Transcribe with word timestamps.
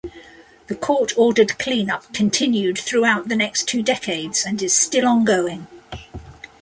The 0.65 0.73
court 0.73 1.15
ordered 1.15 1.59
cleanup 1.59 2.11
continued 2.11 2.75
throughout 2.79 3.27
the 3.29 3.35
next 3.35 3.65
two 3.67 3.83
decades 3.83 4.43
and 4.43 4.59
is 4.59 4.75
still 4.75 5.07
ongoing. 5.07 5.67